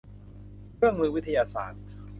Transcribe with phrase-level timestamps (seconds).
[0.75, 1.81] เครื่องมือวิทยาศาสตร์